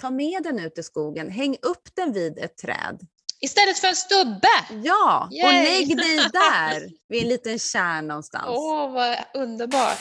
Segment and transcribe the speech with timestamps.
[0.00, 3.00] ta med den ut i skogen, häng upp den vid ett träd.
[3.40, 4.82] Istället för en stubbe?
[4.84, 5.64] Ja, och Yay!
[5.64, 8.46] lägg dig där vid en liten kärn någonstans.
[8.48, 9.98] Åh, vad underbart.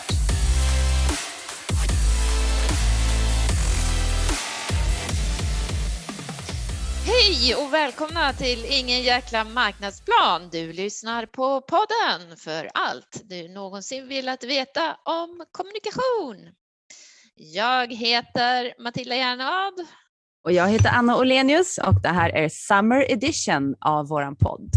[7.05, 10.49] Hej och välkomna till Ingen jäkla marknadsplan.
[10.51, 16.58] Du lyssnar på podden för allt du någonsin velat veta om kommunikation.
[17.41, 19.73] Jag heter Matilda Järnvad.
[20.43, 24.69] Och jag heter Anna Olenius och det här är Summer Edition av våran podd.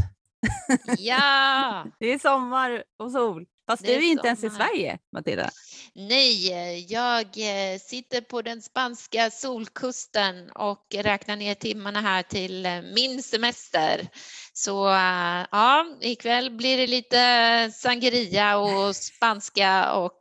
[0.99, 3.45] Ja, Det är sommar och sol.
[3.71, 4.67] Fast Det du är är inte ens i sommar.
[4.67, 5.51] Sverige, Matilda.
[5.95, 12.83] nej, jag eh, sitter på den spanska solkusten och räknar ner timmarna här till eh,
[12.95, 14.09] min semester.
[14.53, 20.19] Så eh, ja, ikväll blir det lite sangria och spanska och,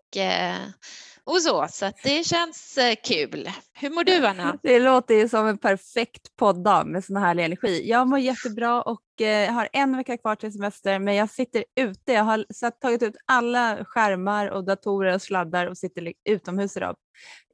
[1.24, 3.50] och så, så att det känns eh, kul.
[3.74, 4.58] Hur mår du Anna?
[4.64, 7.90] Det låter ju som en perfekt podddag med sån härlig energi.
[7.90, 12.14] Jag mår jättebra och eh, har en vecka kvar till semester men jag sitter ute.
[12.14, 16.96] Jag har satt, tagit ut alla skärmar och datorer och sladdar och sitter utomhus idag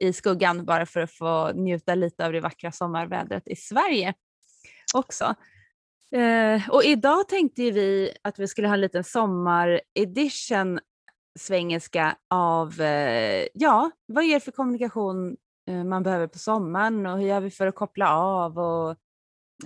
[0.00, 4.14] i skuggan bara för att få njuta lite av det vackra sommarvädret i Sverige
[4.94, 5.34] också.
[6.14, 10.80] Eh, och idag tänkte ju vi att vi skulle ha en liten sommaredition
[11.38, 15.36] svengelska av, eh, ja, vad är det för kommunikation
[15.68, 18.90] eh, man behöver på sommaren och hur gör vi för att koppla av och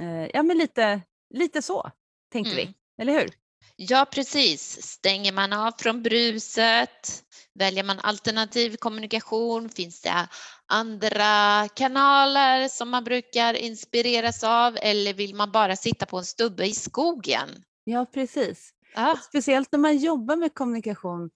[0.01, 1.01] eh, ja men lite,
[1.35, 1.91] lite så
[2.33, 2.67] tänkte Mm.
[2.67, 3.31] vi, eller hur?
[3.77, 4.83] Ja, precis.
[4.83, 7.23] Stänger man av från bruset?
[7.55, 9.69] Väljer man alternativ kommunikation?
[9.69, 10.29] Finns det
[10.67, 14.77] andra kanaler som man brukar inspireras av?
[14.83, 17.49] Eller vill man bara sitta på en stubbe i skogen?
[17.85, 18.71] Ja precis.
[18.95, 21.31] Ja, Speciellt när man jobbar med kommunikation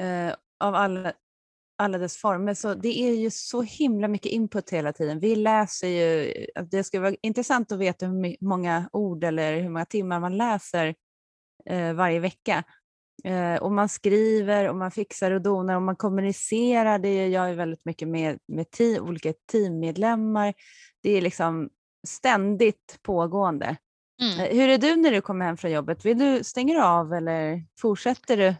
[0.00, 1.12] eh, av alla,
[1.78, 5.18] alla dess former så det är ju så himla mycket input hela tiden.
[5.20, 6.32] Vi läser ju,
[6.70, 10.94] det ska vara intressant att veta hur många ord eller hur många timmar man läser
[11.66, 12.64] eh, varje vecka.
[13.24, 16.98] Eh, och man skriver och man fixar och donar och man kommunicerar.
[16.98, 20.54] Det gör jag väldigt mycket med, med te- olika teammedlemmar.
[21.02, 21.70] Det är liksom
[22.06, 23.76] ständigt pågående.
[24.22, 24.40] mm.
[24.40, 26.04] Eh, Hur är du när du kommer hem från jobbet?
[26.04, 28.54] Vill du, stänger du av eller fortsätter du?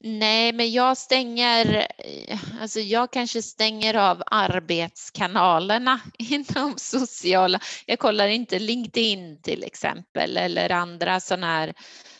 [0.00, 8.28] Nej, men jag stänger, eh, alltså jag kanske stänger av arbetskanalerna inom sociala, jag kollar
[8.28, 11.74] inte LinkedIn till exempel eller andra sådana här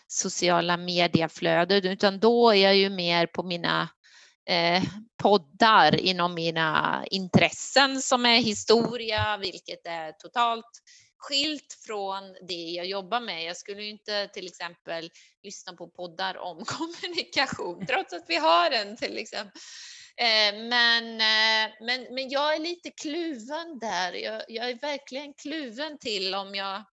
[0.07, 3.89] sociala medieflöden utan då är jag ju mer på mina
[4.49, 4.83] eh,
[5.23, 10.83] poddar inom mina intressen som är historia, vilket är totalt
[11.19, 13.45] skilt från det jag jobbar med.
[13.45, 15.11] Jag skulle ju inte till exempel
[15.43, 19.61] lyssna på poddar om kommunikation, trots att vi har en till exempel.
[20.21, 24.13] Eh, men, eh, men, men jag är lite kluven där.
[24.13, 26.85] Jag, jag är verkligen kluven till om jag...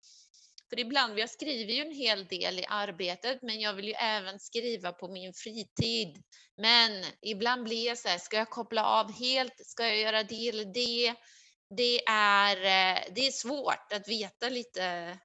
[0.70, 4.40] För ibland, jag skriver ju en hel del i arbetet, men jag vill ju även
[4.40, 6.22] skriva på min fritid.
[6.56, 9.66] Men ibland blir jag så här, ska jag koppla av helt?
[9.66, 11.14] Ska jag göra det eller det?
[11.76, 15.18] Det är, eh, det är svårt att veta lite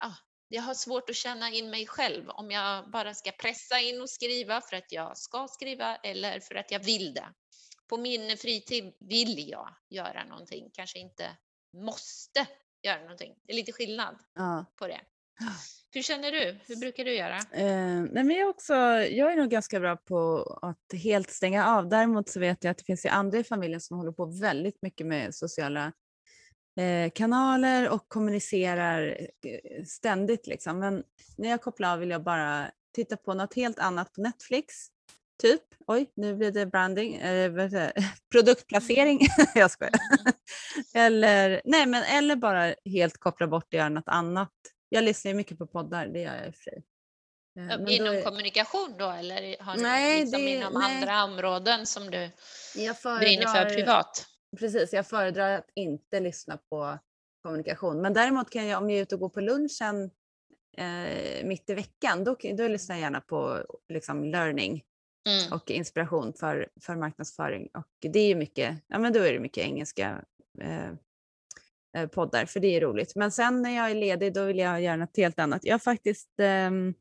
[0.00, 0.14] ja,
[0.48, 4.10] jag har svårt att känna in mig själv om jag bara ska pressa in och
[4.10, 7.28] skriva för att jag ska skriva eller för att jag vill det.
[7.88, 11.36] På min fritid vill jag göra någonting, kanske inte
[11.72, 12.46] måste
[12.82, 13.34] göra någonting.
[13.42, 14.64] Det är lite skillnad Ja.
[14.78, 15.00] på det.
[15.94, 16.56] Hur känner du?
[16.66, 17.36] Hur brukar du göra?
[17.36, 21.88] Eh, nej men jag, också, jag är nog ganska bra på att helt stänga av.
[21.88, 24.82] Däremot så vet jag att det finns ju andra i familjen som håller på väldigt
[24.82, 25.92] mycket med sociala
[26.80, 30.46] eh, kanaler och kommunicerar eh, ständigt.
[30.46, 30.78] Liksom.
[30.78, 31.02] Men
[31.36, 34.74] när jag kopplar av vill jag bara titta på något helt annat på Netflix.
[35.42, 37.52] Typ, oj nu blir det branding, eh,
[38.32, 39.20] produktplacering.
[39.54, 39.94] jag skojar.
[40.94, 44.50] eller, nej, men, eller bara helt koppla bort och göra något annat.
[44.88, 46.82] Jag lyssnar ju mycket på poddar, det gör jag i och för sig.
[47.58, 50.96] Eh, men då Inom är- kommunikation då eller har Nej, liksom det- inom nej.
[50.96, 52.18] andra områden som du
[52.76, 54.26] jag brinner för föredrar- privat?
[54.58, 56.98] Precis, jag föredrar att inte lyssna på
[57.42, 58.00] kommunikation.
[58.00, 60.10] Men däremot kan jag, om jag är ute och går på lunchen
[60.76, 64.82] eh, mitt i veckan, då, då lyssnar jag gärna på liksom, learning
[65.28, 65.52] Mm.
[65.52, 67.68] och inspiration för, för marknadsföring.
[67.74, 70.24] Och det är ju mycket, ja men då är det mycket engelska
[70.60, 70.90] eh,
[72.12, 73.16] poddar, för det är roligt.
[73.16, 75.60] Men sen när jag är ledig, då vill jag göra något helt annat.
[75.64, 76.94] Jag har faktiskt ehm,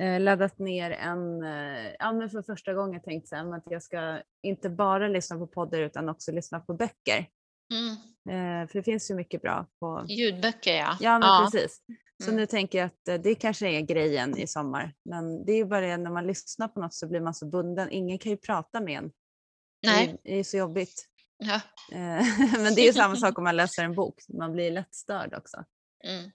[0.00, 3.82] eh, laddat ner en, eh, ja men för första gången tänkt så här, att jag
[3.82, 7.26] ska inte bara lyssna på poddar utan också lyssna på böcker.
[7.72, 7.92] Mm.
[8.28, 10.96] Eh, för det finns ju mycket bra på, Ljudböcker ja.
[11.00, 11.80] ja men precis.
[12.22, 12.36] Så Mm.
[12.36, 14.94] nu tänker jag att eh, det kanske är grejen i sommar.
[15.04, 17.46] Men det är ju bara det, när man lyssnar på något så blir man så
[17.46, 17.90] bunden.
[17.90, 19.10] Ingen kan ju prata med en.
[19.86, 20.16] Nej.
[20.24, 21.06] Det är så jobbigt.
[21.44, 21.60] Ja.
[21.92, 22.26] Eh,
[22.58, 25.34] men det är ju samma sak om man läser en bok, man blir lätt störd
[25.34, 25.64] också.
[26.04, 26.30] Mm.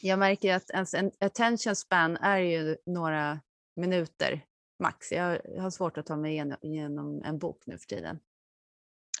[0.00, 3.40] Jag märker att ens en attention span är ju några
[3.76, 4.44] minuter
[4.82, 5.12] max.
[5.12, 8.18] Jag har svårt att ta mig igenom en bok nu för tiden.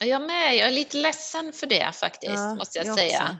[0.00, 3.22] Jag med, jag är lite ledsen för det faktiskt, Ja, måste jag, jag säga.
[3.22, 3.36] också.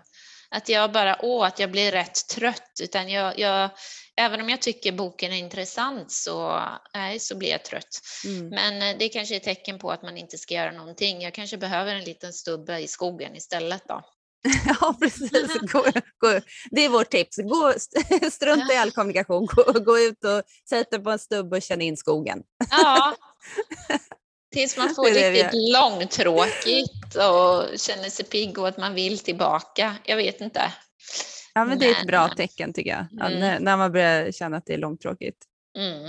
[0.51, 2.73] Att jag bara, åh, att jag blir rätt trött.
[2.83, 3.71] Utan jag, jag,
[4.17, 6.63] även om jag tycker boken är intressant så,
[6.95, 8.01] nej, så blir jag trött.
[8.25, 8.49] Mm.
[8.49, 11.23] Men eh, det kanske är tecken på att man inte ska göra någonting.
[11.23, 14.03] Jag kanske behöver en liten stubbe i skogen istället då.
[14.81, 15.55] Ja, precis.
[15.73, 15.85] Gå,
[16.19, 16.41] gå,
[16.71, 17.37] det är vårt tips.
[17.37, 17.75] Gå,
[18.31, 19.47] strunta i all kommunikation.
[19.47, 22.43] Gå, gå ut och sätt dig på en stubbe och känn in skogen.
[22.71, 23.17] Ja.
[24.53, 29.97] Tills man får Det riktigt långtråkigt och känner sig pigg och att man vill tillbaka.
[30.05, 30.73] Jag vet inte.
[31.55, 33.07] Ja, men det är ett bra tecken tycker jag.
[33.11, 33.63] Ja, Mm.
[33.63, 35.37] när, man börjar känna att det är långtråkigt.
[35.79, 36.07] Mm.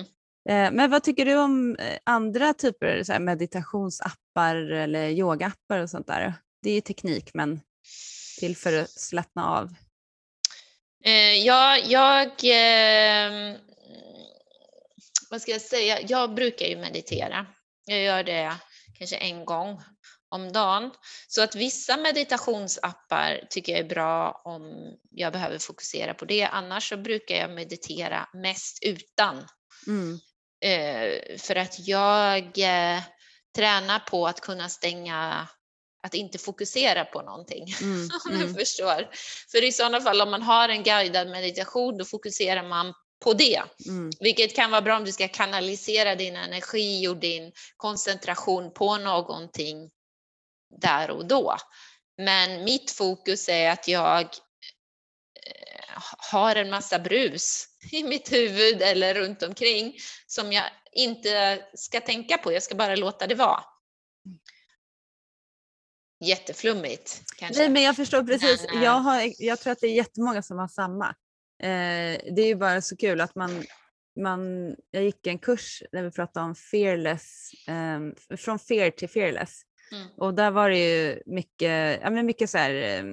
[0.50, 6.08] Eh, Men vad tycker du om eh, andra typer så meditationsappar eller yogaappar och sånt
[6.08, 6.34] där?
[6.64, 7.60] Det är ju teknik, men
[8.40, 9.74] till för att slappna av.
[11.06, 12.26] Eh, ja, jag...
[15.30, 16.00] vad ska jag säga?
[16.08, 17.46] Jag brukar ju meditera.
[17.90, 18.56] Jag gör det
[18.98, 19.82] kanske en gång
[20.30, 20.92] om dagen.
[21.28, 24.62] Så att vissa meditationsappar tycker jag är bra om
[25.12, 26.44] jag behöver fokusera på det.
[26.46, 29.48] Annars så brukar jag meditera mest utan.
[29.88, 30.20] Mm.
[30.66, 33.02] Eh, för att jag eh,
[33.56, 35.48] tränar på att kunna stänga,
[36.04, 37.66] att inte fokusera på någonting.
[37.82, 38.10] Mm.
[38.26, 38.48] Om Mm.
[38.48, 39.10] du förstår.
[39.52, 43.62] För i sådana fall om man har en guidad meditation då fokuserar man på det.
[43.88, 44.12] Mm.
[44.20, 49.90] Vilket kan vara bra om du ska kanalisera din energi och din koncentration på någonting
[50.82, 51.56] där och då.
[52.18, 59.14] Men mitt fokus är att jag eh, har en massa brus i mitt huvud eller
[59.14, 59.94] runt omkring
[60.28, 62.54] som jag inte ska tänka på.
[62.54, 63.64] Jag ska bara låta det vara.
[66.26, 67.62] Jätteflummigt kanske.
[67.62, 68.66] Nej, men jag förstår precis.
[68.66, 71.16] Eh, Jag, har, jag tror att det är jättemånga som har samma.
[71.60, 73.50] Eh, det är ju bara så kul att man,
[74.20, 74.76] man...
[74.92, 79.62] Jag gick en kurs där vi pratade om fearless, eh, från fear till fearless.
[79.92, 80.08] Mm.
[80.18, 83.04] Och där var det ju mycket, ja, men mycket så här,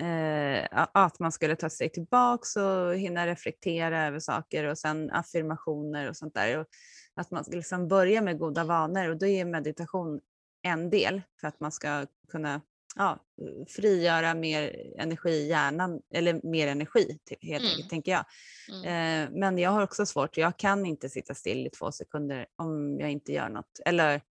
[0.00, 5.10] eh, att man skulle ta ett steg tillbaks och hinna reflektera över saker och sen
[5.10, 6.58] affirmationer och sånt där.
[6.58, 6.66] Och
[7.14, 10.20] att man ska liksom börja med goda vanor och då är meditation
[10.62, 12.60] en del för att man ska kunna
[12.98, 13.24] ja,
[13.68, 17.70] frigöra mer energi i hjärnan, eller mer energi helt Mm.
[17.72, 18.24] enkelt, tänker jag.
[18.72, 18.84] Mm.
[18.84, 23.00] Eh, men jag har också svårt, jag kan inte sitta still i två sekunder om
[23.00, 23.80] jag inte gör något.
[23.86, 24.22] Eller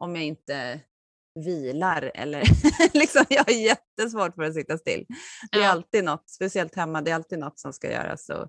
[0.00, 0.80] om jag inte
[1.34, 2.42] vilar eller
[2.98, 5.06] liksom jag har jättesvårt för att sitta still.
[5.52, 5.68] Det är Ja.
[5.70, 8.24] alltid något, speciellt hemma, det är alltid något som ska göras.
[8.26, 8.48] Så,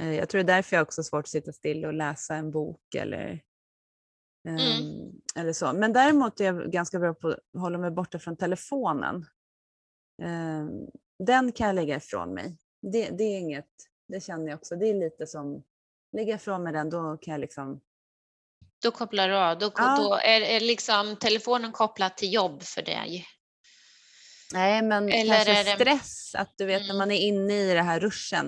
[0.00, 2.34] eh, jag tror det är därför jag också har svårt att sitta still och läsa
[2.34, 3.40] en bok eller,
[4.48, 4.60] Mm.
[4.60, 5.72] ehm, eller så.
[5.72, 9.26] Men däremot är jag ganska bra på att hålla mig borta från telefonen.
[10.22, 10.70] Ehm,
[11.26, 12.56] den kan jag lägga ifrån mig.
[12.92, 13.68] Det, det är inget,
[14.08, 15.62] det känner jag också, det är lite som,
[16.16, 17.80] lägga ifrån mig den, då kan jag liksom
[18.82, 19.58] Då kopplar du av.
[19.58, 19.96] Då, Ja.
[19.96, 23.26] då är, är liksom telefonen kopplad till jobb för dig.
[24.52, 26.98] Nej, men Eller kanske det- stress, att du vet när Mm.
[26.98, 28.46] man är inne i det här ruschen,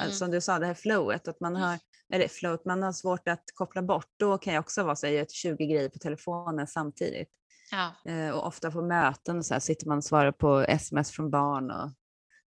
[0.00, 0.12] alltså, Mm.
[0.18, 1.78] som du sa, det här flowet, att man har,
[2.14, 4.10] eller flowet, man har svårt att koppla bort.
[4.16, 7.28] Då kan jag också vara så här, göra 20 grejer på telefonen samtidigt.
[7.70, 8.12] Ja.
[8.12, 11.30] Eh, och ofta på möten och så här, sitter man och svarar på sms från
[11.30, 11.70] barn.
[11.70, 11.90] Och,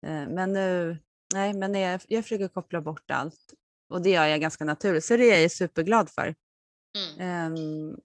[0.08, 0.98] eh, men nu,
[1.34, 3.54] nej, men jag, jag försöker koppla bort allt.
[3.88, 6.34] Och det gör jag ganska naturligt, så det är jag superglad för.
[6.96, 7.20] Mm.
[7.20, 7.96] Ehm,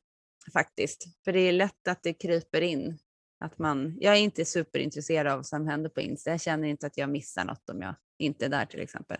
[0.53, 1.05] faktiskt.
[1.25, 2.97] För det är lätt att det kryper in.
[3.39, 6.31] Att man, jag är inte superintresserad av vad som händer på Insta.
[6.31, 9.17] Jag känner inte att jag missar något om jag inte är där till exempel.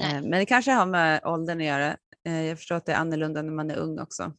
[0.00, 0.14] Nej.
[0.16, 1.96] Ehm, men det kanske har med åldern att göra.
[2.26, 4.32] Eh, jag förstår att det är annorlunda när man är ung också.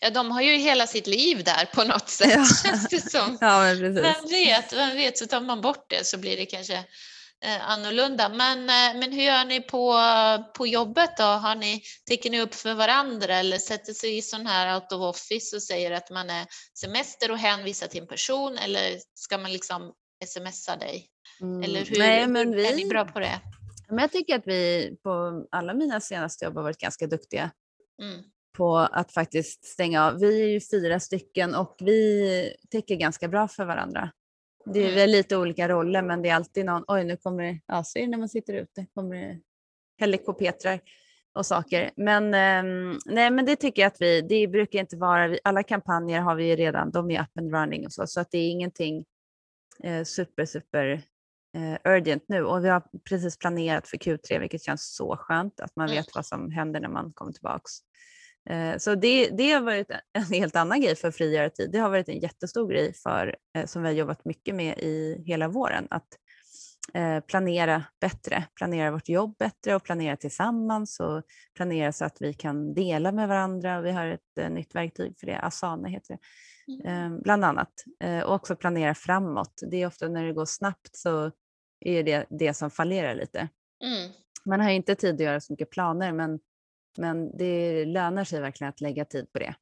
[0.00, 2.44] ja, de har ju hela sitt liv där på något sätt Ja.
[2.64, 3.38] känns det som.
[3.40, 3.60] Ja.
[3.80, 6.74] Vem vet, vem vet, så tar man bort det så blir det kanske
[7.44, 8.28] eh, annorlunda.
[8.28, 9.98] Men, eh, men hur gör ni på,
[10.56, 11.22] på jobbet då?
[11.24, 15.00] Har ni, täcker ni upp för varandra eller sätter sig i sån här out of
[15.00, 16.46] office och säger att man är
[16.80, 19.92] semester och hänvisar till en person eller ska man liksom
[20.26, 21.08] smsa dig?
[21.40, 23.40] Mm, Eller hur, Nej, men hur är ni vi, bra på det?
[23.92, 27.50] Men jag tycker att vi på alla mina senaste jobb har varit ganska duktiga
[28.02, 28.22] Mm.
[28.56, 30.18] på att faktiskt stänga av.
[30.20, 34.10] Vi är ju fyra stycken och vi täcker ganska bra för varandra.
[34.64, 35.10] Det är Mm.
[35.10, 38.18] lite olika roller men det är alltid någon, oj nu kommer det, ja det när
[38.18, 39.40] man sitter ute, kommer det
[40.00, 40.80] helikoptrar
[41.34, 41.90] och saker.
[41.96, 45.62] Men ehm, nej men det tycker jag att vi, det brukar inte vara, vi- alla
[45.62, 48.38] kampanjer har vi ju redan, de är up and running och så, så att det
[48.38, 49.04] är ingenting
[49.84, 51.02] eh, super super
[51.54, 55.76] eh, urgent nu och vi har precis planerat för Q3 vilket känns så skönt att
[55.76, 55.96] man Mm.
[55.96, 57.70] vet vad som händer när man kommer tillbaks.
[58.50, 61.70] Eh, så det, det har varit en helt annan grej för att frigöra tid.
[61.72, 65.22] Det har varit en jättestor grej för, eh, som vi har jobbat mycket med i
[65.26, 65.86] hela våren.
[65.90, 66.08] Att
[67.26, 71.22] planera bättre, planera vårt jobb bättre och planera tillsammans och
[71.56, 73.80] planera så att vi kan dela med varandra.
[73.80, 76.18] Vi har ett nytt verktyg för det, Asana heter
[76.66, 76.88] det.
[76.88, 77.20] Mm.
[77.22, 77.72] Bland annat.
[78.24, 79.60] Och också planera framåt.
[79.70, 81.30] Det är ofta när det går snabbt så
[81.84, 83.48] är det det som fallerar lite.
[83.84, 84.10] Mm.
[84.44, 86.40] Man har inte tid att göra så mycket planer men
[86.96, 89.54] men det lönar sig verkligen att lägga tid på det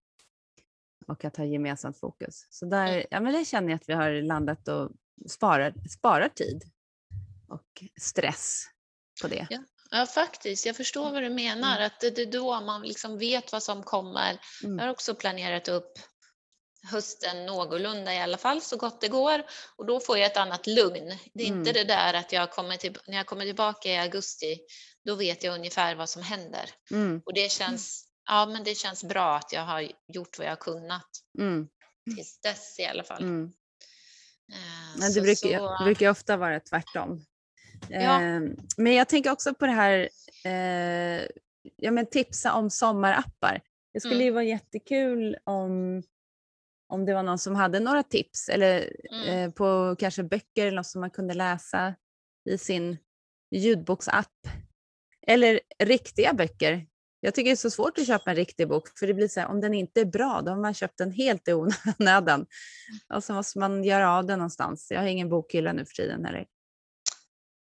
[1.07, 2.47] och att ha gemensamt fokus.
[2.51, 3.07] Så där, mm.
[3.11, 4.91] ja, men det känner jag att vi har landat och
[5.29, 6.63] sparar, sparar tid
[7.49, 8.65] och stress
[9.23, 9.47] på det.
[9.51, 9.65] Ja.
[9.93, 10.67] Ja, faktiskt.
[10.67, 11.77] Jag förstår vad du menar.
[11.77, 11.87] Mm.
[11.87, 14.41] Att det är då man liksom vet vad som kommer.
[14.65, 14.79] Mm.
[14.79, 15.93] Jag har också planerat upp
[16.83, 19.43] hösten någorlunda i alla fall, så gott det går.
[19.77, 21.19] Och då får jag ett annat lugn.
[21.35, 21.59] Det är mm.
[21.59, 24.59] inte det där att jag kommer till, när jag kommer tillbaka i augusti,
[25.05, 26.71] då vet jag ungefär vad som händer.
[26.91, 27.23] Mm.
[27.27, 30.57] Och det känns, ja, men det känns bra att jag har gjort vad jag har
[30.57, 31.09] kunnat.
[31.39, 31.69] Mm.
[32.17, 33.23] Tills dess i alla fall.
[33.23, 33.53] Mm.
[34.53, 35.85] Eh, men det brukar, så...
[35.85, 37.25] brukar ofta vara tvärtom.
[37.89, 38.23] Ja.
[38.23, 38.41] Eh,
[38.77, 40.09] men jag tänker också på det här,
[40.45, 41.27] eh,
[41.77, 43.61] ja, men tipsa om sommarappar.
[43.93, 44.27] Det skulle mm.
[44.27, 46.03] ju vara jättekul om,
[46.91, 49.29] om det var någon som hade några tips eller mm.
[49.29, 51.95] eh, på kanske böcker eller något som man kunde läsa
[52.51, 52.99] i sin
[53.51, 54.33] ljudboksapp
[55.27, 56.87] eller riktiga böcker.
[57.21, 59.41] Jag tycker det är så svårt att köpa en riktig bok för det blir så
[59.41, 62.47] här, om den inte är bra då har man köpt den helt i onödan.
[63.15, 64.87] Och så måste man göra av den någonstans.
[64.91, 66.47] Jag har ingen bokhylla nu för tiden heller.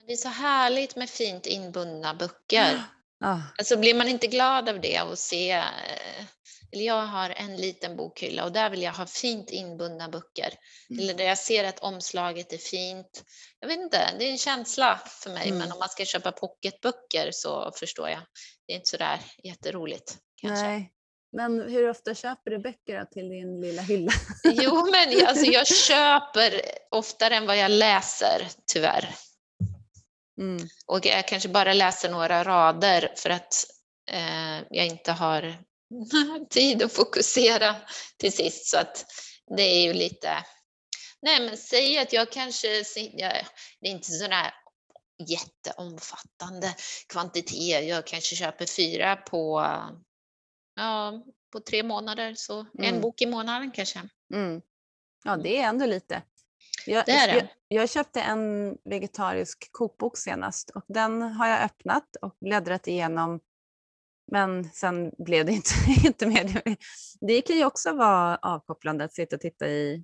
[0.07, 2.83] Det är så härligt med fint inbundna böcker.
[3.19, 3.39] Ah.
[3.57, 6.25] Alltså blir man inte glad av det och se, eh,
[6.71, 10.53] eller jag har en liten bokhylla och där vill jag ha fint inbundna böcker.
[10.89, 11.03] Mm.
[11.03, 13.23] Eller där jag ser att omslaget är fint.
[13.59, 15.59] Jag vet inte, det är en känsla för mig, mm.
[15.59, 18.19] men om man ska köpa pocketböcker så förstår jag.
[18.67, 20.17] Det är inte sådär jätteroligt.
[20.41, 20.67] Kanske.
[20.67, 20.91] Nej.
[21.31, 24.11] Men hur ofta köper du böcker till din lilla hylla?
[24.43, 29.15] Jo, men alltså, jag köper oftare än vad jag läser, tyvärr.
[30.41, 30.67] Mm.
[30.85, 33.65] Och jag kanske bara läser några rader för att
[34.11, 35.66] eh, jag inte har
[36.49, 37.75] tid att fokusera
[38.17, 38.65] till sist.
[38.65, 39.05] Så att
[39.57, 40.29] det är ju lite...
[41.21, 42.67] Nej, men säg att jag kanske...
[42.67, 44.53] Det är inte sådär
[45.27, 46.75] jätteomfattande
[47.09, 47.87] kvantitet.
[47.87, 49.61] Jag kanske köper fyra på,
[50.75, 52.95] ja, på tre månader, så mm.
[52.95, 54.09] en bok i månaden kanske.
[54.33, 54.61] Mm.
[55.23, 56.21] Ja, det är ändå lite.
[56.85, 57.33] Jag, det är det.
[57.67, 63.39] Jag, jag, köpte en vegetarisk kokbok senast och den har jag öppnat och bläddrat igenom
[64.31, 65.73] men sen blev det inte,
[66.05, 66.75] inte mer.
[67.21, 70.03] Det kan ju också vara avkopplande att sitta och titta i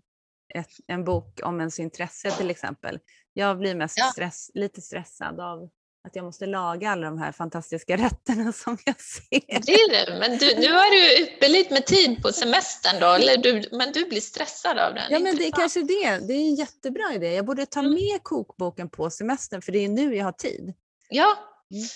[0.53, 2.99] ett, en bok om ens intresse till exempel.
[3.33, 4.05] Jag blir mest ja.
[4.05, 5.69] stress, lite stressad av
[6.07, 9.61] att jag måste laga alla de här fantastiska rätterna som jag ser.
[9.65, 13.37] Det är det, men du, nu har du ypperligt med tid på semestern då, eller
[13.37, 15.03] du, men du blir stressad av den?
[15.09, 16.27] Ja, men det är kanske det.
[16.27, 17.33] Det är en jättebra idé.
[17.33, 17.93] Jag borde ta mm.
[17.93, 20.73] med kokboken på semestern för det är nu jag har tid.
[21.09, 21.37] Ja,
[21.71, 21.87] mm.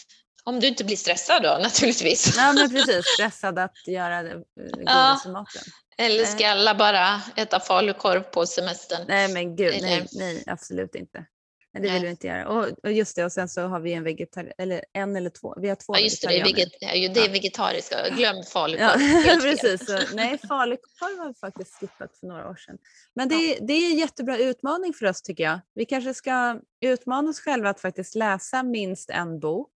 [0.48, 2.38] Om du inte blir stressad då naturligtvis.
[2.38, 3.06] Ja, men precis.
[3.06, 5.32] Stressad att göra det godaste ja.
[5.32, 5.62] maten.
[5.98, 9.01] Eller ska alla bara äta falukorv på semestern?
[9.08, 11.25] Nej, men gud, nej, nej absolut inte.
[11.74, 12.48] Men det vill vi inte göra.
[12.48, 15.56] Och, och, just det, och sen så har vi en vegetarian, eller en eller två,
[15.62, 16.70] vi har två ja, just det, det är, veget,
[17.13, 19.01] det är vegetariska, glöm falukorv.
[19.25, 19.86] Ja, precis.
[19.86, 22.77] Så, nej, falukorv har vi faktiskt skippat för några år sedan.
[23.16, 23.56] Men det, ja.
[23.62, 25.60] det är en jättebra utmaning för oss tycker jag.
[25.75, 29.72] Vi kanske ska utmana oss själva att faktiskt läsa minst en bok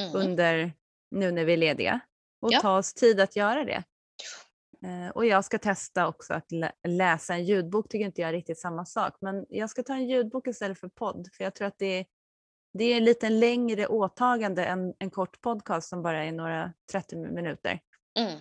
[0.00, 0.16] mm.
[0.16, 0.72] under
[1.10, 2.00] nu när vi är lediga
[2.40, 2.60] och ja.
[2.60, 3.84] ta oss tid att göra det.
[4.84, 6.46] Eh, och jag ska testa också att
[6.88, 9.16] läsa en ljudbok, tycker inte jag är riktigt samma sak.
[9.20, 12.06] Men jag ska ta en ljudbok istället för podd, för jag tror att det är,
[12.78, 17.80] det är lite längre åtagande än en kort podcast som bara är några 30 minuter.
[18.18, 18.40] Mm.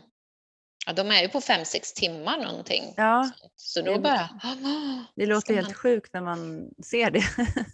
[0.86, 2.93] Ja, de är ju på 5-6 timmar någonting.
[2.98, 3.31] Ja.
[3.36, 4.29] Så, så då det, bara...
[5.15, 5.74] Det låter helt man...
[5.74, 7.24] sjukt när man ser det.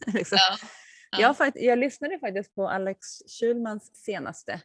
[0.13, 0.37] liksom.
[0.49, 0.67] ja.
[1.11, 1.35] Ja.
[1.39, 4.61] Jag, jag lyssnade faktiskt på Alex Schulmans senaste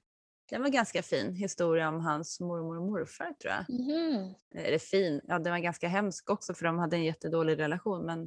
[0.50, 3.70] den var ganska fin historia om hans mormor och morfar tror jag.
[3.70, 4.34] Mm.
[4.54, 8.20] Eller fin, ja den var ganska hemsk också för de hade en jättedålig relation men,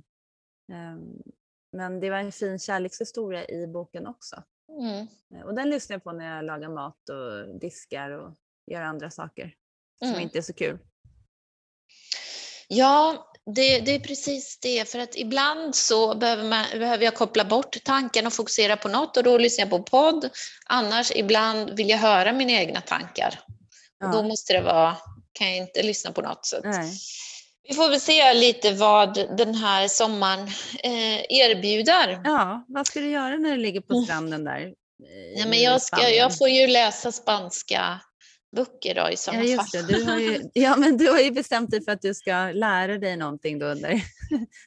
[0.94, 1.24] um,
[1.72, 4.44] men det var en fin kärlekshistoria i boken också.
[4.70, 5.08] Mm.
[5.36, 8.34] Eh, och den lyssnar jag på när jag lagar mat och diskar och
[8.66, 9.56] gör andra saker
[10.00, 10.22] som mm.
[10.22, 10.80] inte är så kul.
[12.68, 17.46] Ja, det, det, är precis det, för att ibland så behöver, man, behöver jag koppla
[17.46, 20.30] bort tanken och fokusera på något och då lyssnar jag på podd.
[20.66, 23.40] Annars ibland vill jag höra mina egna tankar.
[24.00, 24.08] Ja.
[24.08, 24.96] Och då måste det vara,
[25.34, 26.46] kan jag inte lyssna på något.
[26.46, 26.58] Så
[27.68, 30.48] vi får väl se lite vad den här sommaren
[30.84, 32.22] eh, erbjuder.
[32.24, 34.06] Ja, vad ska du göra när du ligger på mm.
[34.06, 34.74] stranden där?
[35.36, 38.00] Ja, men jag, ska, jag får ju läsa spanska
[38.56, 39.88] böcker då i sådana ja, just fall.
[39.88, 39.94] det.
[39.94, 42.98] Du har ju, ja, men du har ju bestämt dig för att du ska lära
[42.98, 44.02] dig någonting då under.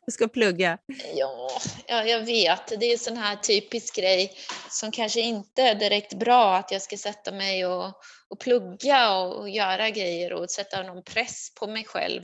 [0.06, 0.78] Du ska plugga.
[1.14, 2.80] Ja, ja, jag vet.
[2.80, 4.32] Det är en sån här typisk grej
[4.70, 7.92] som kanske inte är direkt bra att jag ska sätta mig och,
[8.28, 12.22] och plugga och, och göra grejer och sätta någon press på mig själv.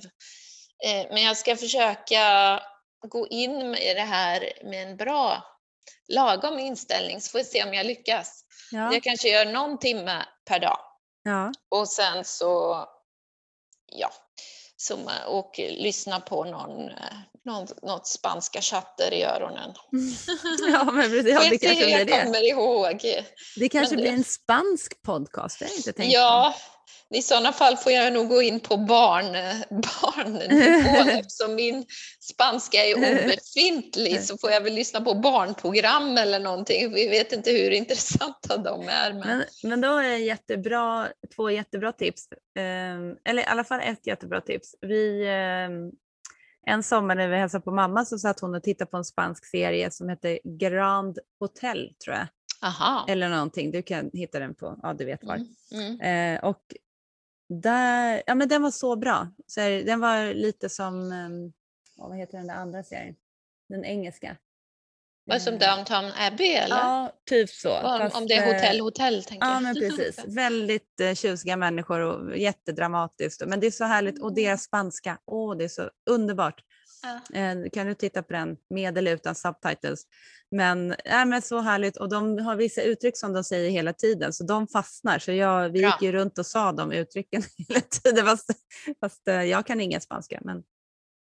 [0.84, 2.60] Eh, men jag ska försöka
[3.08, 5.44] gå in med det här med en bra,
[6.08, 8.44] lagom inställning så får vi se om jag lyckas.
[8.72, 8.92] Ja.
[8.92, 10.78] Jag kanske gör någon timme per dag
[11.26, 11.52] Ja.
[11.68, 12.84] och sen så,
[13.92, 14.12] ja,
[14.76, 19.74] så, ma- och lyssna på någon, eh, någon, något spanska chatter i öronen.
[20.72, 21.32] ja, men precis.
[21.32, 22.24] Ja, det kanske blir det.
[22.24, 23.00] kommer ihåg.
[23.56, 26.54] Det kanske Men blir en spansk podcast, det har jag inte tänkt Ja,
[27.14, 29.32] i sådana fall får jag nog gå in på barn,
[29.70, 31.84] barnnivån eftersom min
[32.20, 36.92] spanska är obefintlig så får jag väl lyssna på barnprogram eller någonting.
[36.94, 39.12] Vi vet inte hur intressanta de är.
[39.12, 39.38] Men...
[39.38, 42.28] Men, men då är jättebra, två jättebra tips.
[42.58, 44.74] Ehm, eller i alla fall ett jättebra tips.
[44.80, 45.90] Vi, ehm,
[46.66, 49.46] en sommar när vi hälsade på mamma så satt hon och tittade på en spansk
[49.46, 52.26] serie som heter Grand Hotel tror jag.
[52.62, 53.04] Aha.
[53.08, 55.34] Eller någonting, du kan hitta den på, ja du vet var.
[55.34, 56.00] Mm.
[56.00, 56.34] Mm.
[56.36, 56.60] Eh, och
[57.48, 59.28] där, ja men den var så bra.
[59.46, 61.52] Så här, den var lite som, um,
[61.96, 63.14] vad heter den där andra serien?
[63.68, 64.36] Den engelska.
[65.24, 66.76] Vad som Eh, Downtown Abbey eller?
[66.76, 67.76] Ja, typ så.
[67.76, 69.62] om, Fast, om det är eh, hotell, hotell tänker Ja jag.
[69.62, 70.24] men precis.
[70.26, 73.46] Väldigt eh, tjusiga människor och jättedramatiskt.
[73.46, 76.60] Men det är så härligt och deras spanska, åh det är så underbart.
[77.32, 77.38] Ja.
[77.40, 80.02] Eh, kan du titta på den med eller utan subtitles.
[80.50, 84.32] Men, äh, men så härligt och de har vissa uttryck som de säger hela tiden
[84.32, 85.18] så de fastnar.
[85.18, 85.88] Så jag, vi Bra.
[85.90, 88.50] gick ju runt och sa de uttrycken hela tiden fast,
[89.00, 90.38] fast eh, jag kan ingen spanska.
[90.44, 90.62] Men,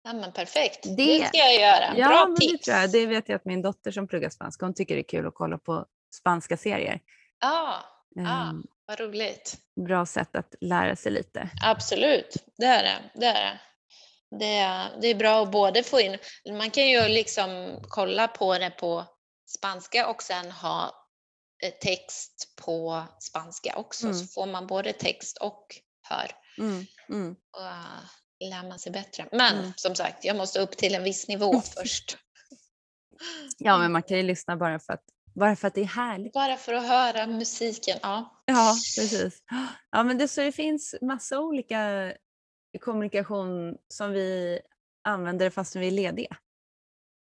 [0.05, 0.83] Ja, men perfekt.
[0.85, 1.97] Det, Det- ska jag göra.
[1.99, 2.67] ja, Bra men tips.
[2.67, 2.87] det.
[2.87, 5.35] Det vet jag att min dotter som pluggar spanska, hon tycker det är kul att
[5.35, 7.01] kolla på spanska serier.
[7.41, 7.85] Ja,
[8.15, 8.49] Ja.
[8.51, 9.57] Ehm, vad roligt.
[9.87, 11.49] Bra sätt att lära sig lite.
[11.65, 13.21] Absolut, det är det.
[13.21, 13.61] Det är, det.
[14.39, 16.19] Det, är, det är bra att både få in,
[16.59, 19.05] man kan ju liksom kolla på det på
[19.59, 20.85] spanska och sen ha
[21.65, 24.19] eh, text på spanska också, Mm.
[24.19, 25.67] så får man både text och
[26.03, 27.31] hör Mm, mm.
[27.31, 29.29] och uh, lär man sig bättre.
[29.33, 29.73] Men Mm.
[29.77, 32.17] som sagt, jag måste upp till en viss nivå först.
[33.59, 35.05] Ja, men man kan ju lyssna bara för att,
[35.35, 36.33] bara för att det är härligt.
[36.33, 37.99] Bara för att höra musiken.
[38.03, 38.43] Ja.
[38.47, 39.39] Ja, precis.
[39.91, 42.13] Ja, men det, så det finns massa olika
[42.79, 44.61] kommunikation som vi
[45.05, 46.37] använder fast vi är lediga.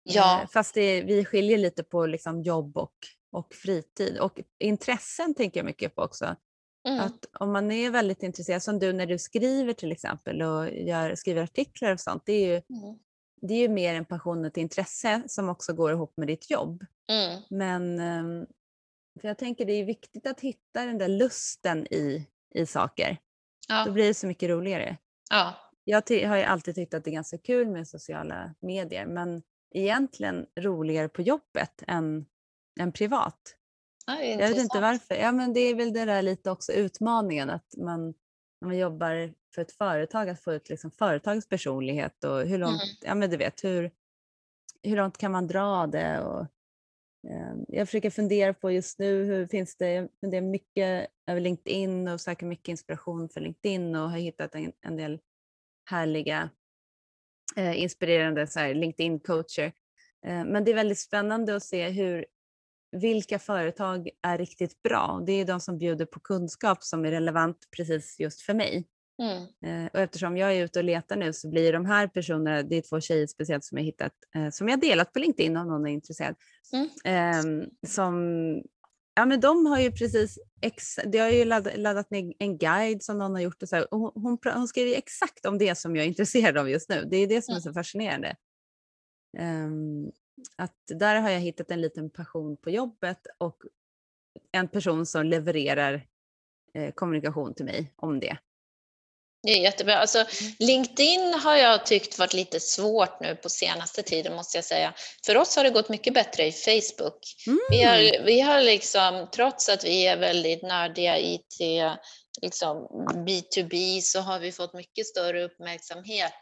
[0.04, 0.42] Ja.
[0.42, 2.94] Eh, Fast det, vi skiljer lite på liksom jobb och,
[3.32, 4.20] och fritid.
[4.20, 6.36] Och intressen tänker jag mycket på också.
[6.88, 7.00] Mm.
[7.00, 11.16] Att om man är väldigt intresserad, som du när du skriver till exempel och gör,
[11.16, 13.00] skriver artiklar och sånt, det är, ju, Mm.
[13.42, 16.50] det är ju mer en passion och ett intresse som också går ihop med ditt
[16.52, 16.86] jobb.
[17.12, 17.42] Mm.
[17.50, 18.46] Men ehm,
[19.22, 23.18] för jag tänker det är viktigt att hitta den där lusten i, i saker.
[23.68, 23.92] Då Ja.
[23.92, 24.98] blir det så mycket roligare.
[25.30, 25.56] Ja.
[25.84, 29.44] Jag har ju alltid tyckt att det är ganska kul med sociala medier men
[29.76, 32.26] egentligen roligare på jobbet än,
[32.80, 33.56] än privat.
[34.06, 35.16] Ja, Jag vet inte varför.
[35.16, 38.14] Ja, men det är väl det där lite också utmaningen att man
[38.62, 42.82] när man jobbar för ett företag att få ut liksom företagets personlighet och hur långt,
[42.84, 42.96] Mm.
[43.02, 43.92] ja men du vet hur,
[44.84, 46.48] hur långt kan man dra det och
[47.30, 52.08] Ehm, jag försöker fundera på just nu hur finns det, jag funderar mycket över LinkedIn
[52.08, 55.20] och söker mycket inspiration för LinkedIn och har hittat en, en del
[55.90, 56.50] härliga
[57.56, 59.72] eh, inspirerande så här, LinkedIn-coacher.
[60.26, 62.26] Eh, men det är väldigt spännande att se hur,
[62.92, 65.24] vilka företag är riktigt bra.
[65.26, 68.88] Det är de som bjuder på kunskap som är relevant precis just för mig.
[69.22, 69.44] Mm.
[69.66, 72.76] Eh, och eftersom jag är ute och letar nu så blir de här personerna, det
[72.76, 75.88] är två tjejer speciellt som jag hittat, eh, som jag delat på LinkedIn om någon
[75.88, 76.36] är intresserad.
[76.74, 76.90] Mm.
[77.04, 78.16] Ehm, som,
[79.16, 83.04] ja men de har ju precis, ex, de har ju laddat, laddat ner en guide
[83.04, 85.78] som någon har gjort och så här, och hon, hon, hon skriver exakt om det
[85.78, 87.08] som jag är intresserad av just nu.
[87.12, 88.36] Det är det som är så fascinerande.
[89.38, 90.12] Ehm,
[90.58, 93.64] att där har jag hittat en liten passion på jobbet och
[94.52, 96.08] en person som levererar
[96.74, 98.38] eh, kommunikation till mig om det.
[99.44, 99.98] Det är jättebra.
[99.98, 100.26] Alltså,
[100.60, 104.94] LinkedIn har jag tyckt varit lite svårt nu på senaste tiden måste jag säga.
[105.26, 107.20] För oss har det gått mycket bättre i Facebook.
[107.70, 107.90] Vi, Mm.
[107.90, 111.58] har, vi har liksom, trots att vi är väldigt nördiga IT,
[112.42, 112.78] liksom
[113.28, 116.34] B2B, så har vi fått mycket större uppmärksamhet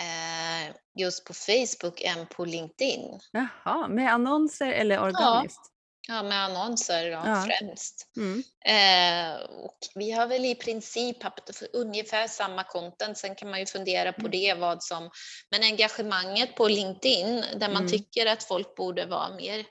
[0.00, 3.20] eh, just på Facebook än på LinkedIn.
[3.32, 5.60] Jaha, med annonser eller organiskt?
[5.64, 5.71] Ja,
[6.08, 7.46] med annonser då, Ja.
[7.46, 8.06] främst.
[8.16, 8.42] Mm.
[8.64, 13.18] Eh, och vi har väl i princip haft ungefär samma content.
[13.18, 14.30] Sen kan man ju fundera på Mm.
[14.30, 15.10] det, vad som...
[15.50, 17.88] Men engagemanget på LinkedIn, där man Mm.
[17.88, 19.64] tycker att folk borde vara mer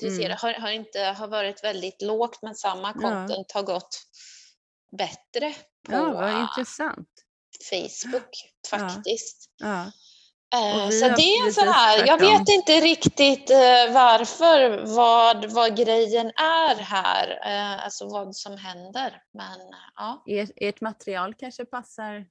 [0.00, 0.38] intresserade, Mm.
[0.40, 3.98] har, har inte har varit väldigt lågt, men samma content har gått
[4.98, 5.54] bättre
[5.86, 7.08] på Ja, vad intressant.
[7.70, 8.30] Facebook
[8.70, 9.50] faktiskt.
[9.58, 9.92] Ja.
[10.54, 15.76] Eh, Så det är en sån här, jag vet inte riktigt eh, varför, vad, vad
[15.76, 19.22] grejen är här, eh, alltså vad som händer.
[19.32, 19.60] Men
[19.96, 22.26] ja, Er, ert material kanske passar,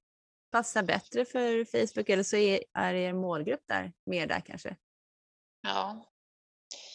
[0.52, 4.76] passar bättre för Facebook eller så är, är er målgrupp där mer där kanske.
[5.62, 6.06] ja.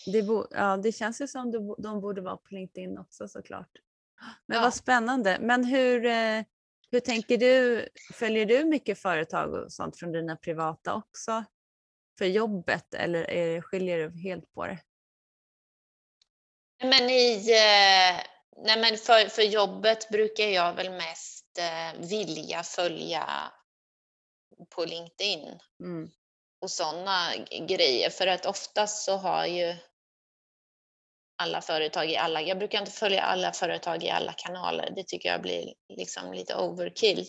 [0.07, 3.71] Det, bo, ja, det känns ju som de, de borde vara på LinkedIn också såklart.
[4.47, 4.63] Men Ja.
[4.63, 5.39] vad spännande.
[5.41, 6.05] Men hur,
[6.93, 7.89] hur tänker du?
[8.15, 11.45] Följer du mycket företag och sånt från dina privata också
[12.19, 14.79] för jobbet eller är, det- skiljer du helt på det?
[16.85, 18.21] Men i, eh,
[18.65, 23.53] nej men för, för jobbet brukar jag väl mest eh, vilja följa
[24.75, 26.11] på LinkedIn Mm.
[26.61, 27.33] och sådana
[27.69, 29.77] grejer för att oftast så har ju
[31.43, 35.29] alla företag i alla, jag brukar inte följa alla företag i alla kanaler, det tycker
[35.29, 37.29] jag blir liksom lite overkill.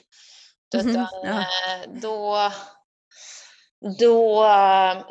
[0.75, 1.39] Mhm, Utan ja.
[1.39, 2.51] eh, då,
[3.99, 4.43] då,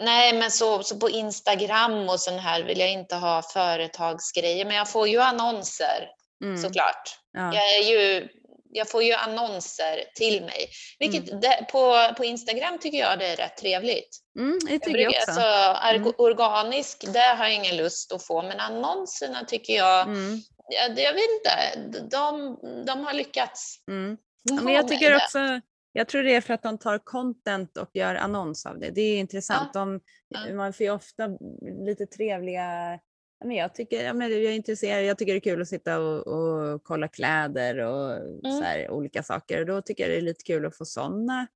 [0.00, 4.76] nej men så, så på Instagram och sån här vill jag inte ha företagsgrejer, men
[4.76, 6.08] jag får ju annonser
[6.44, 6.62] Mm.
[6.62, 7.18] såklart.
[7.32, 7.54] Ja.
[7.54, 8.28] Jag, är ju,
[8.74, 11.40] jag får ju annonser till mig, vilket Mm.
[11.40, 14.18] det, på, på Instagram tycker jag det är rätt trevligt.
[14.38, 15.40] Mm, det Jag tycker jag brukar, också.
[15.40, 16.12] alltså, Mm.
[16.18, 20.40] organisk, det har jag ingen lust att få, men annonserna tycker jag, Mm.
[20.68, 23.76] jag, jag vet inte, de, de har lyckats.
[23.90, 24.16] Mm.
[24.42, 25.38] Ja, men jag tycker också,
[25.92, 28.90] jag tror det är för att de tar content och gör annons av det.
[28.90, 29.72] Det är intressant.
[29.72, 30.54] De, Ja.
[30.54, 31.28] Man får ju ofta
[31.86, 32.98] lite trevliga, ja,
[33.44, 35.98] men jag tycker, ja, men jag är intresserad, jag tycker det är kul att sitta
[36.00, 38.40] och, och kolla kläder och Mm.
[38.58, 39.60] så här, olika saker.
[39.60, 41.46] Och då tycker jag det är lite kul att få sådana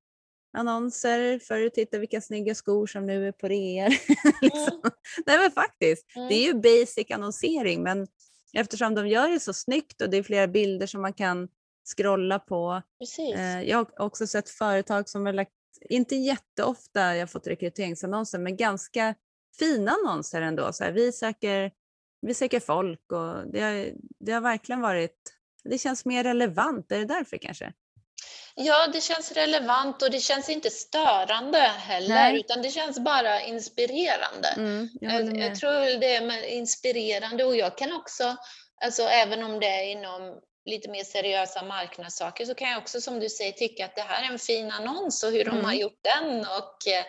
[0.59, 3.89] annonser för att titta vilka snygga skor som nu är på rea.
[4.43, 4.81] liksom.
[5.27, 6.29] Nej men faktiskt, Mm.
[6.29, 8.07] det är ju basic annonsering men
[8.53, 11.49] eftersom de gör det så snyggt och det är flera bilder som man kan
[11.97, 12.83] scrolla på.
[13.37, 15.51] Eh, jag har också sett företag som har lagt,
[15.91, 19.15] inte jätteofta jag har fått rekryteringsannonser, men ganska
[19.59, 20.73] fina annonser ändå.
[20.73, 21.71] Så här, vi, söker,
[22.21, 25.33] vi söker folk och det har, det har verkligen varit,
[25.65, 27.73] det känns mer relevant, är det därför kanske?
[28.55, 32.41] Ja, det känns relevant och det känns inte störande heller, Nej.
[32.41, 34.49] utan det känns bara inspirerande.
[34.57, 38.37] Mm, jag Jag, tror det är inspirerande och jag kan också,
[38.85, 43.21] alltså även om det är inom lite mer seriösa marknadssaker så kan jag också som
[43.21, 45.79] du säger tycka att det här är en fin annons och hur de har Mm.
[45.79, 47.05] gjort den och eh,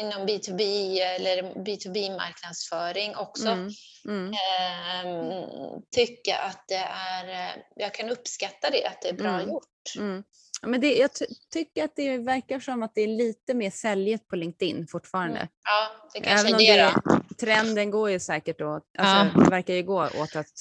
[0.00, 0.60] inom B2B
[1.00, 3.48] eller B2B marknadsföring också.
[3.48, 3.70] Mm,
[4.08, 9.28] mm, ehm, tycka att det är, eh, jag kan uppskatta det, att det är bra
[9.34, 9.48] Mm.
[9.48, 9.64] gjort.
[9.98, 10.24] mm.
[10.62, 13.70] Ja, Men det, jag ty- tycker att det verkar som att det är lite mer
[13.70, 15.36] säljet på LinkedIn fortfarande.
[15.38, 15.48] Mm.
[15.64, 19.74] Ja, det kanske Även om är det trenden går ju säkert åt, alltså, det verkar
[19.74, 20.52] ju gå åt att,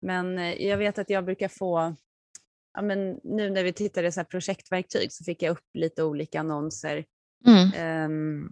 [0.00, 1.94] men eh, jag vet att jag brukar få,
[2.74, 6.40] ja, men nu när vi tittade så här projektverktyg så fick jag upp lite olika
[6.40, 7.04] annonser
[7.46, 7.72] Mm.
[7.76, 8.48] ehm,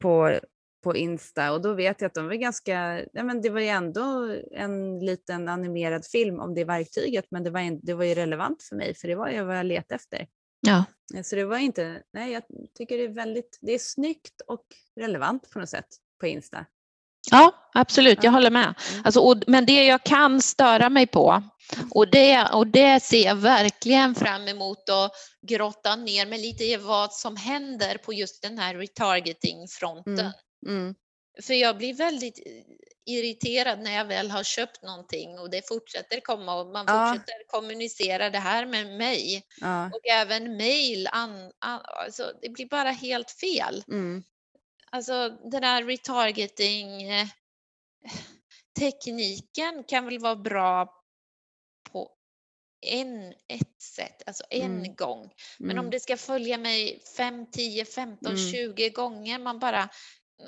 [0.00, 0.38] på,
[0.82, 3.66] på Insta och då vet jag att de var ganska, ja, men det var ju
[3.66, 8.14] ändå en liten animerad film om det verktyget men det var, en, det var ju
[8.14, 10.26] relevant för mig för det var ju vad jag letade efter.
[10.60, 10.84] Ja.
[11.14, 12.42] Eh, Så det var inte, nej jag
[12.74, 15.88] tycker det är väldigt, det är snyggt och relevant på något sätt
[16.20, 16.66] på Insta.
[17.30, 18.34] Ja, absolut, jag Ja.
[18.34, 18.74] håller med.
[19.04, 21.42] Alltså, och, men det jag kan störa mig på,
[21.90, 25.12] och det, och det ser jag verkligen fram emot att
[25.48, 30.18] grotta ner mig lite i vad som händer på just den här retargeting-fronten.
[30.18, 30.32] Mm.
[30.68, 30.94] Mm.
[31.42, 32.38] För jag blir väldigt
[33.06, 37.06] irriterad när jag väl har köpt någonting och det fortsätter komma och man Ja.
[37.12, 39.42] fortsätter kommunicera det här med mig.
[39.60, 39.86] Ja.
[39.86, 40.60] Och även
[41.12, 43.84] an, alltså, det blir bara helt fel.
[43.88, 44.22] Mm.
[44.92, 47.26] Alltså den här retargeting eh,
[48.78, 50.94] tekniken kan väl vara bra
[51.92, 52.10] på
[52.86, 54.94] en, ett sätt, alltså en Mm.
[54.94, 55.32] gång.
[55.58, 55.84] Men Mm.
[55.84, 58.46] om det ska följa mig 5, 10, 15, Mm.
[58.52, 59.88] 20 gånger, man bara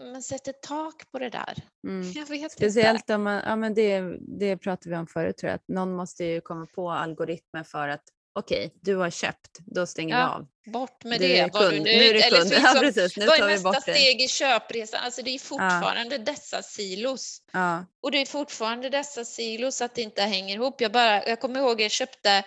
[0.00, 1.55] men sätt ett tak på det där.
[1.88, 2.02] Mm.
[2.28, 2.48] Vet inte.
[2.48, 4.00] Speciellt om man, ja men det,
[4.38, 7.88] det pratade vi om förut tror jag, att någon måste ju komma på algoritmer för
[7.88, 10.27] att okej, du har köpt, då stänger Ja,
[10.66, 10.73] vi av.
[10.73, 11.51] Bort med Du det.
[11.53, 12.51] kund, du nu är du kund.
[12.53, 13.95] finns Ja precis, nu vad är nästa bort det.
[13.95, 15.01] steg i köpresan?
[15.05, 17.38] Alltså det är fortfarande dessa silos.
[17.53, 17.87] Ja.
[18.03, 20.81] Och det är fortfarande dessa silos att det inte hänger ihop.
[20.81, 22.42] Jag, bara, jag kommer ihåg jag köpte,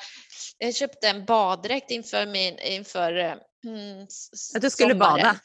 [0.57, 3.33] jag köpte en baddräkt inför, min, inför eh,
[3.65, 4.01] mm,
[4.55, 5.13] Att du skulle sommaren.
[5.17, 5.39] bada.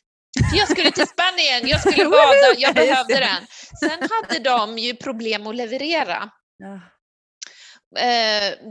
[0.54, 3.46] Jag skulle till Spanien, jag skulle bada, jag behövde den.
[3.80, 6.80] Sen hade de ju problem att leverera Ja.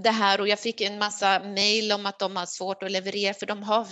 [0.04, 3.34] Det här och jag fick en massa mejl om att de har svårt att leverera
[3.34, 3.88] för de har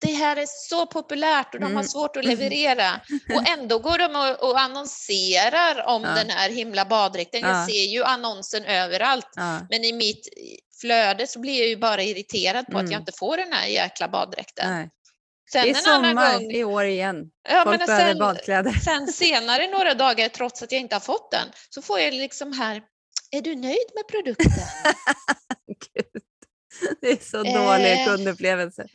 [0.00, 1.84] det här är så populärt och de har Mm.
[1.84, 3.00] svårt att leverera.
[3.34, 6.10] Och ändå går de och, och annonserar om Ja.
[6.14, 7.40] den här himla baddräkten.
[7.40, 7.66] Jag Ja.
[7.66, 9.28] ser ju annonsen överallt.
[9.36, 9.60] Ja.
[9.70, 10.28] Men i mitt
[10.80, 13.00] flöde så blir jag ju bara irriterad på att jag Mm.
[13.00, 14.70] inte får den här jäkla baddräkten.
[14.74, 14.90] Nej.
[15.52, 17.16] Sen Det är sommar gång, i år igen.
[17.48, 18.72] ja, Folk men behöver sen, badkläder.
[18.72, 22.52] sen senare några dagar, trots att jag inte har fått den, så får jag liksom
[22.52, 22.82] här,
[23.36, 24.52] är du nöjd med produkten?
[25.94, 26.22] Gud.
[27.00, 28.04] Det är så dålig Eh.
[28.06, 28.86] kundupplevelse.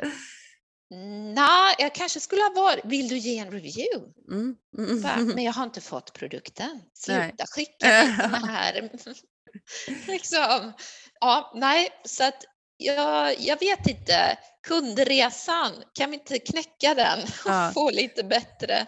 [1.36, 4.12] Nej, jag kanske skulle ha varit, vill du ge en review?
[4.32, 4.56] Mm.
[4.78, 5.02] Mm.
[5.02, 6.70] Bara, Men jag har inte fått produkten.
[7.08, 7.28] Nej.
[7.30, 8.90] Sluta skicka mig såna här.
[10.08, 10.74] liksom.
[11.20, 12.44] Ja, nej, så att
[12.78, 14.38] jag, jag vet inte.
[14.68, 17.72] Kundresan, kan vi inte knäcka den och Ja.
[17.74, 18.86] få lite bättre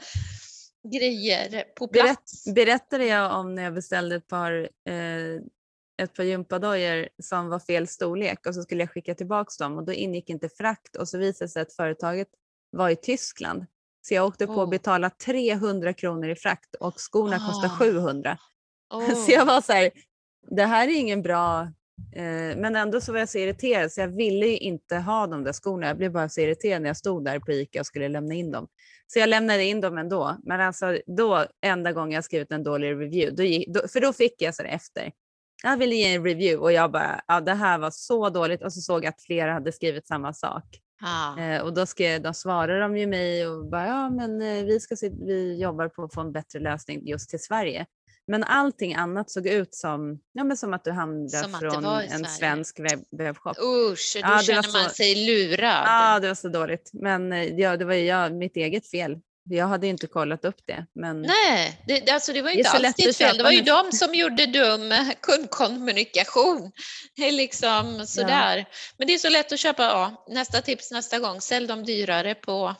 [0.83, 2.53] grejer på Berätt, plats?
[2.53, 5.41] berättade jag om när jag beställde ett par, eh,
[6.01, 9.83] ett par gympadojor som var fel storlek och så skulle jag skicka tillbaka dem och
[9.85, 12.27] då ingick inte frakt och så visade det sig att företaget
[12.71, 13.65] var i Tyskland.
[14.01, 14.69] Så jag åkte på att Oh.
[14.69, 17.79] betala 300 kronor i frakt och skorna kostar Ah.
[17.79, 18.37] 700.
[18.93, 19.13] Åh.
[19.25, 19.91] Så jag var så här,
[20.49, 21.67] det här är ingen bra,
[22.57, 25.53] men ändå så var jag så irriterad så jag ville ju inte ha de där
[25.53, 25.87] skorna.
[25.87, 28.51] Jag blev bara så irriterad när jag stod där på Ica och skulle lämna in
[28.51, 28.67] dem.
[29.07, 30.37] Så jag lämnade in dem ändå.
[30.43, 34.13] Men alltså då, enda gången jag skrivit en dålig review, då gick, då, för då
[34.13, 35.11] fick jag så efter.
[35.63, 38.73] Jag ville ge en review och jag bara, ja det här var så dåligt och
[38.73, 40.63] så såg jag att flera hade skrivit samma sak.
[41.01, 41.39] Ja.
[41.39, 44.79] Eh, och då, skrev, då svarade de ju mig och bara, ja men eh, vi,
[44.79, 47.85] ska se, vi jobbar på att få en bättre lösning just till Sverige.
[48.27, 52.25] Men allting annat såg ut som, ja, men som att du handlar Som från en
[52.25, 53.57] svensk webb, webbshop.
[53.62, 55.83] Usch, då Ja, känner man så- sig lurad.
[55.86, 56.89] Ja, det var så dåligt.
[56.93, 59.17] Men eh, ja, det var jag, mitt eget fel.
[59.49, 60.86] Jag hade inte kollat upp det.
[60.95, 63.38] Men Nej, det, alltså det var inte alls ditt fel.
[63.38, 66.71] Det var ju de som gjorde dum kundkommunikation.
[67.17, 68.65] Liksom sådär.
[68.97, 72.36] Men det är så lätt att köpa, ja, nästa tips nästa gång, sälj dem dyrare
[72.36, 72.75] på...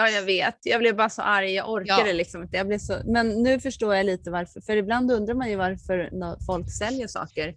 [0.00, 0.58] Ja, jag vet.
[0.62, 1.52] Jag blev bara så arg.
[1.54, 2.12] Jag orkade Ja.
[2.12, 2.56] liksom inte.
[2.56, 3.02] Jag blev så...
[3.04, 4.60] Men nu förstår jag lite varför.
[4.60, 6.10] För ibland undrar man ju varför
[6.46, 7.48] folk säljer saker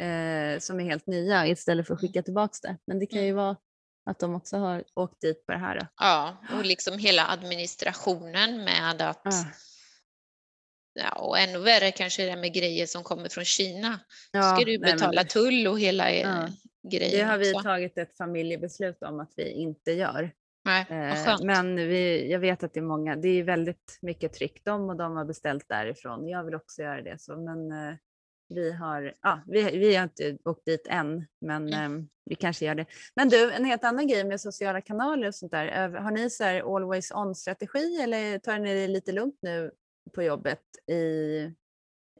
[0.00, 2.76] eh, som är helt nya istället för att skicka tillbaka det.
[2.86, 3.56] Men det kan ju vara
[4.10, 5.78] att de också har åkt dit på det här.
[5.80, 5.86] Då.
[5.96, 9.20] Ja, och liksom hela administrationen med att...
[9.24, 9.32] Ja.
[11.00, 14.00] Ja, och ännu värre kanske det med grejer som kommer från Kina.
[14.32, 16.28] Ja, ska du nej, men betala det- tull och hela Ja.
[16.28, 16.48] ja.
[16.82, 17.62] Det grejen har vi också.
[17.62, 20.30] tagit ett familjebeslut om att vi inte gör.
[20.68, 21.36] Nej, Eh.
[21.42, 24.64] Men vi, jag vet att det är många, det är väldigt mycket tryck.
[24.64, 26.28] De och de har beställt därifrån.
[26.28, 27.20] Jag vill också göra det.
[27.20, 27.94] Så, men eh,
[28.48, 31.96] vi har, ja, vi, vi har inte åkt dit än, men Mm.
[31.98, 32.86] eh, vi kanske gör det.
[33.14, 35.88] Men du, en helt annan grej med sociala kanaler och sånt där.
[35.88, 39.70] Har ni så här always on-strategi eller tar ni det lite lugnt nu
[40.14, 40.94] på jobbet i,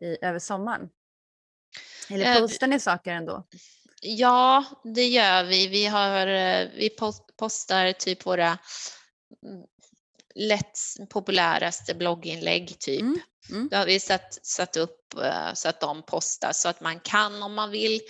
[0.01, 0.89] i, över sommaren?
[2.11, 3.47] Eller Eh, postar ni saker ändå?
[4.03, 5.69] Ja, det gör vi.
[5.69, 6.27] Vi, har,
[6.77, 8.59] vi post- postar typ våra
[9.45, 9.65] mm,
[10.35, 10.79] lätt
[11.11, 13.01] populäraste blogginlägg typ.
[13.01, 13.21] Mm,
[13.51, 13.69] mm.
[13.69, 17.43] Då har vi satt, satt upp eh, så att de postas så att man kan
[17.43, 18.01] om man vill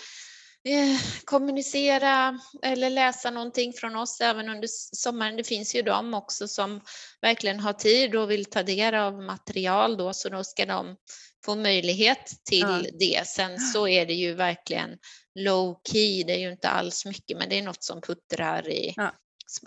[0.64, 5.36] eh, kommunicera eller läsa någonting från oss även under sommaren.
[5.36, 6.80] Det finns ju de också som
[7.20, 10.96] verkligen har tid och vill ta del av material då så då ska de
[11.44, 12.82] få möjlighet till Ja.
[12.98, 13.26] det.
[13.26, 14.98] Sen så är det ju verkligen
[15.34, 18.92] low key, det är ju inte alls mycket men det är något som puttrar i
[18.96, 19.12] Ja.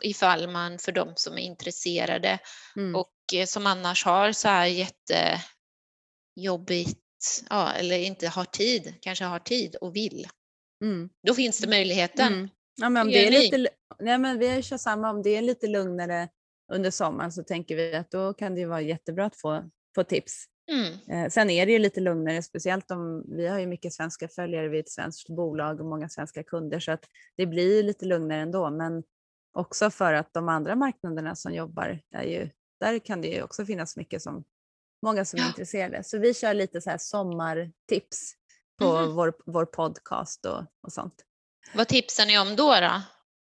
[0.04, 2.40] ifall man för de som är intresserade
[2.76, 2.96] Mm.
[2.96, 4.66] och eh, som annars har så här
[6.36, 7.00] jättejobbigt,
[7.50, 10.28] ja, eller inte har tid, kanske har tid och vill.
[10.84, 11.10] Mm.
[11.28, 12.34] Då finns det möjligheten.
[12.34, 12.50] Mm.
[12.76, 13.68] Ja, men om det är lite,
[14.00, 16.30] nej, men vi kört samma, om det är lite lugnare
[16.74, 20.46] under sommaren så tänker vi att då kan det vara jättebra att få, få tips.
[20.72, 20.94] Mm.
[21.26, 24.68] Eh, sen är det ju lite lugnare, speciellt om vi har ju mycket svenska följare,
[24.70, 27.06] vi är ett svenskt bolag och många svenska kunder så att
[27.38, 28.70] det blir lite lugnare ändå.
[28.70, 29.04] Men
[29.54, 33.66] också för att de andra marknaderna som jobbar, är ju, där kan det ju också
[33.66, 34.44] finnas mycket som
[35.06, 35.48] många som är Ja.
[35.48, 36.04] intresserade.
[36.04, 38.34] Så vi kör lite så här sommartips
[38.80, 39.16] på Mhm.
[39.16, 41.26] vår, vår podcast och, och sånt.
[41.76, 42.76] Vad tipsar ni om då?
[42.76, 43.02] då?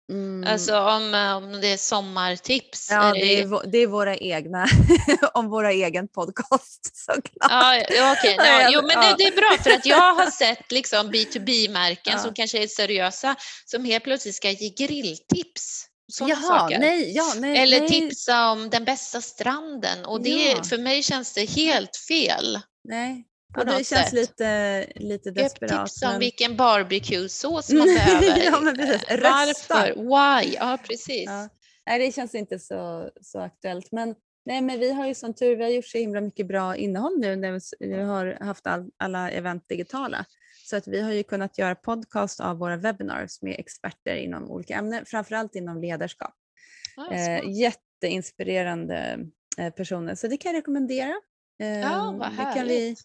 [0.10, 0.52] Mm.
[0.54, 2.88] Alltså om, eh, om det är sommartips?
[2.92, 4.68] Ja, är det är, vå- det är våra egna,
[5.34, 7.52] om våra egen podcast såklart.
[7.52, 9.02] Ja, Ja, jag- jo, men ja.
[9.02, 12.20] det, det är bra för att jag har sett liksom B2B-märken Ja.
[12.20, 15.86] som kanske är seriösa som helt plötsligt ska ge grilltips.
[16.20, 16.80] Jaha, saker.
[16.80, 20.64] nej, ja, nej, Eller nej, tipsa om den bästa stranden och det, Ja.
[20.64, 22.60] för mig känns det helt fel.
[22.84, 23.26] nej.
[23.58, 24.14] Ja, det känns sätt.
[24.14, 25.86] lite, lite desperat.
[25.86, 28.44] tipsa om men- vilken barbecuesås man behöver.
[28.52, 29.04] Ja, men precis.
[29.10, 29.74] Eh, Rösta.
[29.74, 29.96] Varför?
[29.96, 30.54] Why?
[30.56, 31.26] Ja, precis.
[31.26, 31.50] Ja.
[31.86, 33.92] Nej, det känns inte så, så aktuellt.
[33.92, 36.76] Men, nej, men vi har ju som tur, vi har gjort så himla mycket bra
[36.76, 40.26] innehåll nu när vi har haft all, alla event digitala.
[40.66, 44.76] Så att vi har ju kunnat göra podcast av våra webinars med experter inom olika
[44.76, 46.34] ämnen, framförallt inom ledarskap.
[46.96, 49.20] Ja, Eh, jätteinspirerande
[49.58, 51.14] eh, personer, så det kan jag rekommendera.
[51.58, 53.00] Ja, Ehm, vad det kan vi, härligt.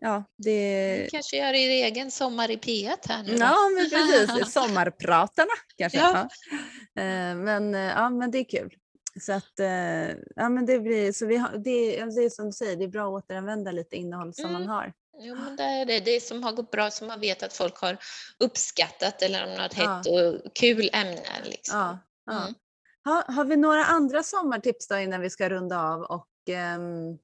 [0.00, 3.38] Ja, det, Du kanske gör er egen sommar i P1 här nu då?
[3.38, 5.98] ja men precis, sommarpratarna kanske.
[5.98, 6.28] Ja.
[6.94, 7.02] Ja.
[7.02, 8.74] Eh, men, eh, ja, men det är kul.
[9.20, 12.52] Så att, eh, ja men det blir, så vi har, det, det är som du
[12.52, 14.68] säger, det är bra att återanvända lite innehåll som man Mm.
[14.68, 14.92] har.
[15.18, 16.00] Jo, men det är det.
[16.00, 17.96] Det som har gått bra, som man vet att folk har
[18.38, 19.96] uppskattat eller om något Ja.
[19.96, 21.20] hett och kul ämne.
[21.44, 21.78] Liksom.
[21.78, 22.40] Ja, ja.
[22.42, 22.54] Mm.
[23.04, 26.00] Ha, har vi några andra sommartips då innan vi ska runda av?
[26.02, 27.18] Och, ehm,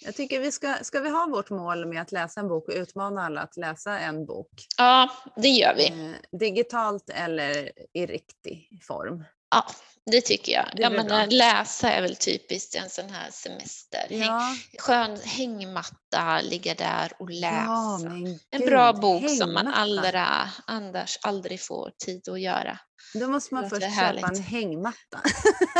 [0.00, 2.74] jag tycker vi ska, ska vi ha vårt mål med att läsa en bok och
[2.74, 4.66] utmana alla att läsa en bok?
[4.76, 5.86] Ja, det gör vi.
[5.86, 9.24] Eh, digitalt eller i riktig form?
[9.50, 9.66] Ja,
[10.10, 10.64] det tycker jag.
[10.66, 11.36] Det blir menar, bra.
[11.36, 14.06] läsa är väl typiskt en sån här semester.
[14.10, 17.56] Häng, Ja, skön hängmatta, ligga där och läsa.
[17.56, 19.80] ja men en bra bok som man hängmatta.
[19.80, 22.78] allra, annars aldrig får tid att göra.
[23.14, 25.20] Då måste man först köpa en hängmatta.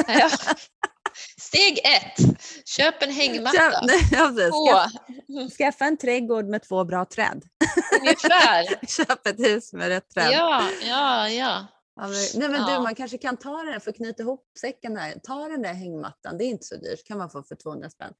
[0.08, 0.30] Ja.
[1.40, 3.56] Steg ett, köp en hängmatta.
[4.12, 7.42] Ja, Skaffa, skaffa en trädgård med två bra träd.
[8.00, 8.86] ungefär.
[9.06, 10.28] Köp ett hus med rätt träd.
[10.32, 11.66] Ja, ja, ja.
[12.00, 12.80] Men, nej men du, Ja.
[12.82, 15.14] man kanske kan ta den för att knyta ihop säcken här.
[15.22, 18.12] Ta den där hängmattan, det är inte så dyrt, kan man få för 200 spänn.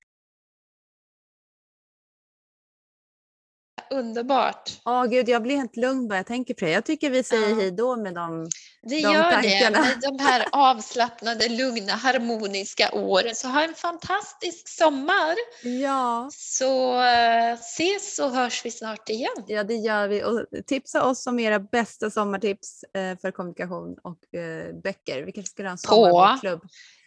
[3.91, 4.81] Underbart.
[4.85, 6.71] Åh gud, jag blir helt lugn bara jag tänker på det.
[6.71, 7.55] Jag tycker vi säger Ja.
[7.57, 8.49] hej då med dem.
[8.83, 9.71] Det De gör tankarna.
[9.71, 9.81] det.
[9.81, 13.35] Med de här avslappnade, lugna, harmoniska åren.
[13.35, 15.35] Så ha en fantastisk sommar.
[15.63, 19.29] Ja, Så eh, ses och hörs vi snart igen.
[19.47, 20.25] ja, det gör vi.
[20.25, 25.23] Och tipsa oss om era bästa sommartips eh, för kommunikation och eh, böcker.
[25.23, 26.61] Vi kanske ska ha en sommarboksklubb.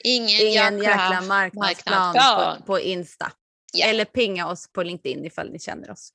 [0.04, 2.58] Ingen, Ingen jäkla jäkla marknadsplan marknadsplan.
[2.60, 3.32] på, på Insta.
[3.74, 3.86] Ja.
[3.86, 6.10] Eller pinga oss på LinkedIn ifall ni känner oss.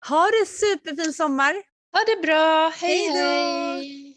[0.00, 1.54] Ha det superfin sommar!
[1.92, 2.72] Ha det bra.
[2.80, 4.07] Hej Hej hej.